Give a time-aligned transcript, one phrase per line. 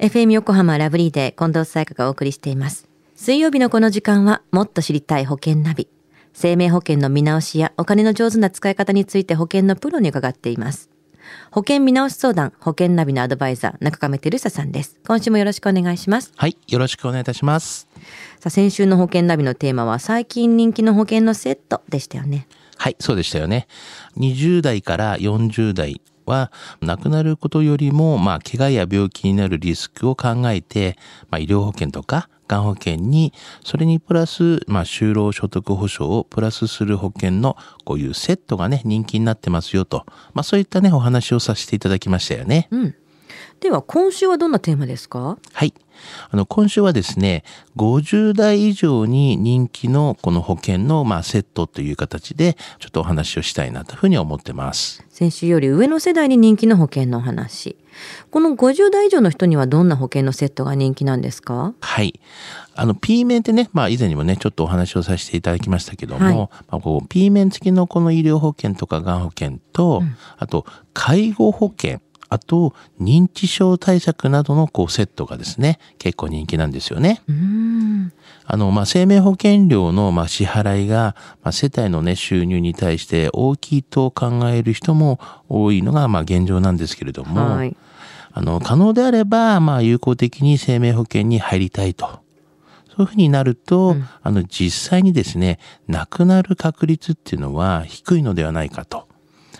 [0.00, 2.88] FM 横浜ラブリーで近藤沙耶香がお送りしています。
[3.16, 5.88] 水曜日のこの時間はもっと知りたい保険ナビ。
[6.32, 10.88] 生命保険の見直しやお金の上手な使い方について保険のプロに伺っています。
[11.50, 14.98] 保険見直し相談、保険ナビのアドバイザー、中亀照久さんです。
[15.06, 16.32] 今週もよろしくお願いします。
[16.34, 17.86] はい、よろしくお願いいたします。
[18.38, 22.46] さあ、先週の保険ナビのテーマは最近人気の保険のセットでしたよね。
[22.78, 23.66] はい、そうでしたよね。
[24.16, 26.50] 20代から40代は、
[26.80, 30.96] 亡くなることよりも、まあ、怪我や病気になるリスクを考えて、
[31.28, 33.32] まあ、医療保険とか、がん保険に、
[33.64, 40.04] それにプラス、まあ、就労所得保障をプラスする保険の、こういうセットがね、人気になってますよと。
[40.34, 42.68] まあ、そういったね、お話をさせていただきましたよね。
[42.70, 42.94] うん。
[43.60, 45.38] では、今週はどんなテーマですか？
[45.52, 45.74] はい。
[46.30, 47.44] あの、今週はですね、
[47.76, 55.04] 50代以上に人気のこの保険の、まあ、セットという形で、ちょっとお話をしたいなというふうに思ってます。
[55.10, 57.76] 先週より上の世代に人気の保険のお話。
[58.30, 61.74] この50代以上の人にはどんな保険のセットが人気なんですか？
[61.80, 62.18] はい。
[62.74, 70.02] あの、P 面ってね、まあ以前にもね、ちょっとお話をさせていただきましたけども、はいまあ、こう P 面付きのこの医療保険とかがん保険と、
[70.38, 72.00] あと、介護保険、
[72.30, 77.20] あと、認知症対策などのこうセットがですね、結構人気なんですよね。
[78.46, 87.76] あの、まあ、生命保険料の、まあ、支払いが、まあ、世帯のね、収入に対して大きいと考える人も多いのが、まあ、現状なんですけれども、はい。
[88.32, 92.20] あの、可能であれば、まあ、有効的に生命保険に入りたいと。
[92.90, 95.58] そういうふうになると、あの、実際にですね、
[95.88, 99.09] 亡くなる確率っていうのは低いのではないかと。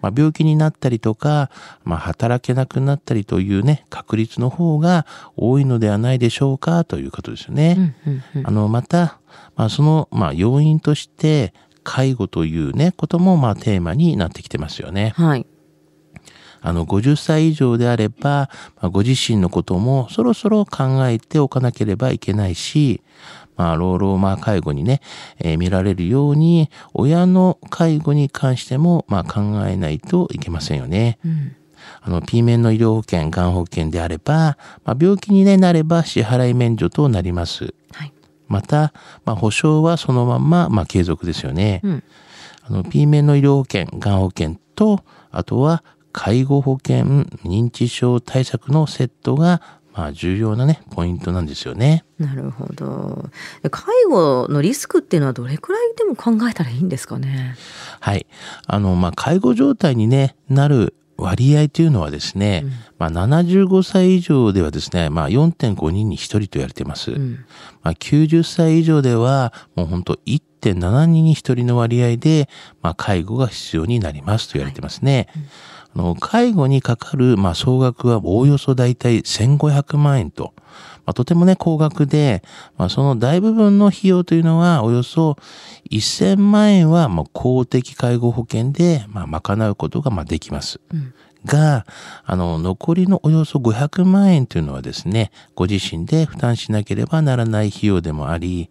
[0.00, 1.50] まあ、病気になったりとか、
[1.84, 7.94] まあ、働けなくなったりというね、確率の方が多いのではないでしょうかということですよね。
[8.06, 9.20] うんうんあの、また、
[9.56, 11.52] まあ、その、まあ、要因として、
[11.84, 15.12] 介護というね、ことも、まあ、テーマになってきてますよね。
[15.16, 15.46] はい。
[16.62, 18.48] あの、50歳以上であれば、
[18.80, 23.02] まあ、ご自身のこともそろそろ考えておかなければいけないし、
[23.56, 25.00] まあ、老老まあ介護にね、
[25.38, 31.18] えー見られるように、親の介護に関しても、まあ、考えないといけませんよね。
[31.24, 31.56] うん。
[32.00, 37.74] あの、P 面の医療保険、がん保険であれば、まあ、病気に、ね、なれば支払い免除となります。
[37.92, 38.12] はい。
[38.48, 38.92] また、
[39.24, 41.80] まあ、保証はそのまんま、まあ、継続ですよね。
[41.82, 42.02] うん。
[42.64, 47.04] あの、P 面の医療保険、がん保険と、あとは、介護保険、
[47.44, 49.62] 認知症対策のセットが、
[49.94, 52.04] まあ、重要なね、ポイントなんですよね。
[52.18, 53.28] なるほど。
[53.62, 57.56] で介護のリスクっていうのはどれくらいでも考えたらいいんですかね？
[58.00, 58.26] はい。
[58.66, 62.64] あの、まあ、介護状態にね、なる割合というのはですね、
[62.98, 67.12] まあ、75歳以上ではですね、まあ、4.5人に1人と言われています。
[67.12, 67.44] うん。
[67.82, 72.48] まあ、90歳以上では、もう本当1.7人に1人の割合で、
[72.80, 75.28] まあ、介護が必要になりますと言われてますね。
[75.94, 80.54] あの介護にかかる、まあ、総額はおおよそ大体1500万円と、
[81.04, 82.42] まあ、とてもね、高額で、
[82.76, 85.36] まあ、その大部分の費用というのは、およそ
[85.90, 90.80] 1000万円は、まあ、公的介護保険で、まあ、賄うことが、まあ、できます。
[90.92, 91.14] うん。
[91.44, 91.86] が、
[92.24, 98.70] あの、残りのおよそ500万円というのはですね、ご自身で負担しなければならない費用でもあり、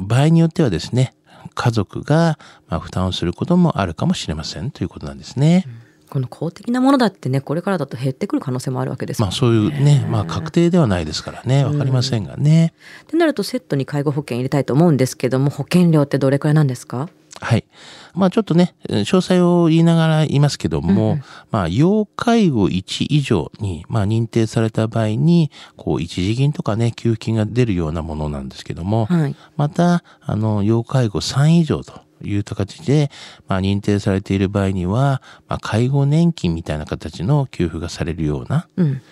[0.00, 1.14] 場合によってはですね、
[1.54, 2.38] 家族が
[2.68, 5.66] まあ負担をすることもあるかもしれませんということなんですね。
[6.10, 12.74] この公的なものだってね、これからだと減ってくる可能性もあるわけですまあそういうね、まあ確定ではないですからね、わかりませんがね。
[13.04, 17.08] ってなるとセットに介護保険入れたいと思うんですけども保険料ってどれくらいなんですか？
[17.40, 17.64] はい。
[18.12, 29.36] まあちょっとね、詳細を言いながら言いますけども、まあ要介護1以上に、まあ認定された場合に、こう一時金とかね、給付金が出るようなものなんですけども、はい。
[29.56, 33.10] また、あの、要介護3以上という形で、
[33.48, 39.02] まあ認定されている場合には、まあ介護年金みたいな形の給付がされるような、うん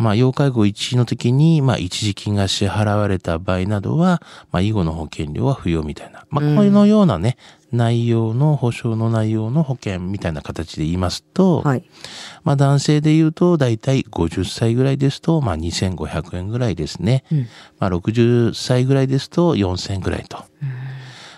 [0.00, 6.24] まあ、要介護1の時に、まあ、一時金が支払われた場合などは、まあ、以後の保険料は不要みたいな。
[6.30, 7.36] まあ、このようなね、
[7.70, 11.84] 内容の保証の内容の保険みたいな形で言いますと、はい
[12.44, 17.24] まあ、男性で言うと、だいたい50歳ぐらいですと、まあ、2500円ぐらいですね。
[17.30, 17.48] うん
[17.78, 20.44] まあ、60歳ぐらいですと4000円ぐらいと。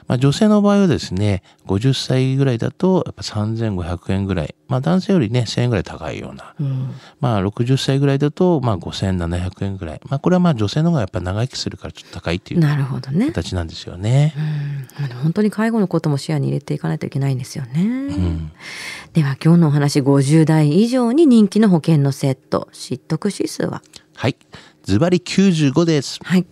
[0.08, 4.54] まあ、女性の場合はですね、50歳ぐらいだと、やっぱ3500円ぐらい。
[4.68, 6.54] まあ、男性よりね、1000円ぐらい高いような。
[6.58, 6.90] うん
[7.20, 10.00] まあ、60歳ぐらいだと、まあ、5700円ぐらい。
[10.08, 14.34] まあ、これはまあ、女性の方がやっぱ長生きするからちょっと高いっていうなるほどね形なんですよね。
[14.98, 18.50] まあでも本当に介護のことも視野に入れていかないといけないんですよね、うん。
[19.12, 23.82] では今日のお話50代以上に人気の保険のセット知得指数は？
[24.14, 24.36] はい。
[24.84, 26.18] ズバリ95です。
[26.22, 26.46] はい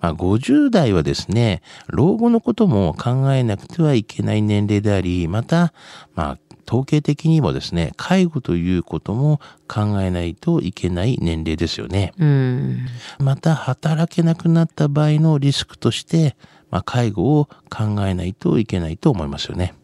[0.00, 5.72] まあ、50代はですね、老後のことも考えなくてはいけない年齢であり、また、
[6.14, 12.12] まあ、統計的にもですね、介護ということも考えないといけない年齢ですよね。
[12.18, 12.86] うん。
[13.18, 16.36] また、働けなくなった場合のリスクとして、
[16.70, 19.74] まあ、介護を考えないといけないと思いますよね。